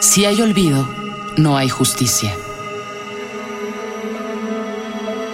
[0.00, 0.88] Si hay olvido,
[1.36, 2.32] no hay justicia.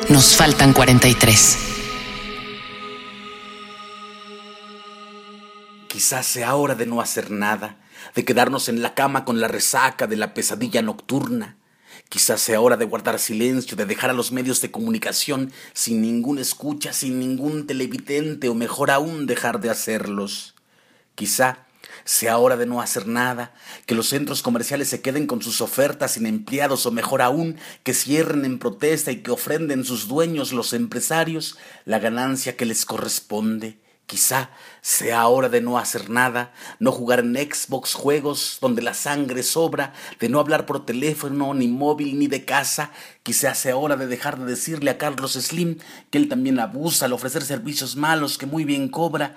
[0.09, 1.59] Nos faltan 43.
[5.87, 7.77] Quizás sea hora de no hacer nada,
[8.15, 11.59] de quedarnos en la cama con la resaca de la pesadilla nocturna.
[12.09, 16.41] Quizás sea hora de guardar silencio, de dejar a los medios de comunicación sin ninguna
[16.41, 20.55] escucha, sin ningún televidente o mejor aún dejar de hacerlos.
[21.15, 21.67] Quizá
[22.05, 23.53] sea hora de no hacer nada,
[23.87, 27.95] que los centros comerciales se queden con sus ofertas sin empleados o mejor aún, que
[27.95, 33.79] cierren en protesta y que ofrenden sus dueños, los empresarios, la ganancia que les corresponde.
[34.07, 34.51] Quizá
[34.83, 39.95] sea hora de no hacer nada, no jugar en Xbox juegos donde la sangre sobra,
[40.21, 42.91] de no hablar por teléfono, ni móvil, ni de casa.
[43.23, 45.79] Quizá sea hora de dejar de decirle a Carlos Slim
[46.11, 49.37] que él también abusa al ofrecer servicios malos que muy bien cobra,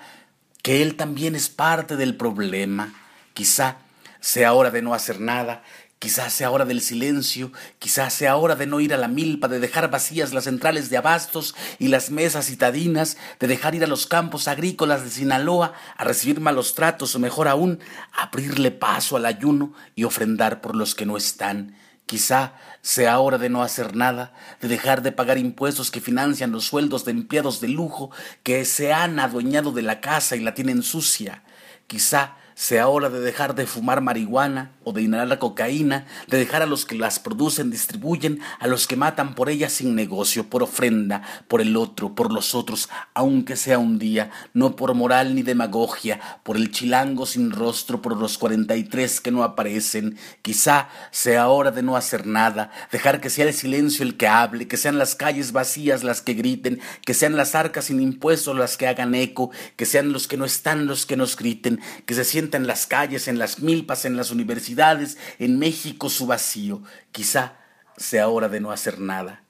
[0.62, 2.94] que él también es parte del problema.
[3.34, 3.78] Quizá
[4.20, 5.62] sea hora de no hacer nada,
[5.98, 7.50] Quizás sea hora del silencio,
[7.80, 10.96] quizás sea hora de no ir a la milpa, de dejar vacías las centrales de
[10.96, 16.04] abastos y las mesas citadinas, de dejar ir a los campos agrícolas de Sinaloa a
[16.04, 17.80] recibir malos tratos o mejor aún,
[18.12, 21.74] abrirle paso al ayuno y ofrendar por los que no están.
[22.08, 26.64] Quizá sea hora de no hacer nada, de dejar de pagar impuestos que financian los
[26.64, 28.10] sueldos de empleados de lujo
[28.42, 31.42] que se han adueñado de la casa y la tienen sucia.
[31.86, 36.60] Quizá sea hora de dejar de fumar marihuana o de inhalar la cocaína, de dejar
[36.60, 40.64] a los que las producen, distribuyen, a los que matan por ellas sin negocio, por
[40.64, 45.42] ofrenda, por el otro, por los otros, aunque sea un día, no por moral ni
[45.42, 50.18] demagogia, por el chilango sin rostro, por los cuarenta y tres que no aparecen.
[50.42, 54.66] Quizá sea hora de no hacer nada, dejar que sea el silencio el que hable,
[54.66, 58.76] que sean las calles vacías las que griten, que sean las arcas sin impuestos las
[58.76, 62.24] que hagan eco, que sean los que no están los que nos griten, que se
[62.24, 66.82] sientan en las calles, en las milpas, en las universidades, en México su vacío.
[67.12, 67.58] Quizá
[67.96, 69.44] sea hora de no hacer nada.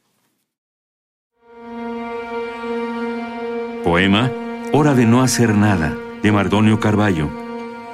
[3.85, 4.31] Poema
[4.71, 7.31] Hora de no hacer nada, de Mardonio Carballo.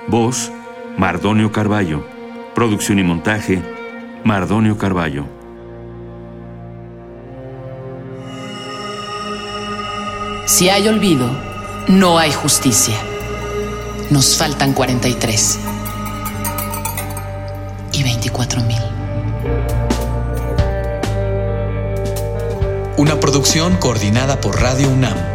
[0.09, 0.51] Voz,
[0.99, 2.05] Mardonio Carballo.
[2.53, 3.63] Producción y montaje,
[4.25, 5.25] Mardonio Carballo.
[10.47, 11.31] Si hay olvido,
[11.87, 12.97] no hay justicia.
[14.15, 15.59] Nos faltan 43
[17.95, 18.79] y 24 mil.
[22.97, 25.34] Una producción coordinada por Radio UNAM